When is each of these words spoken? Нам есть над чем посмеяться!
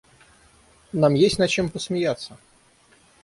Нам 0.93 1.13
есть 1.13 1.37
над 1.37 1.51
чем 1.51 1.69
посмеяться! 1.69 2.39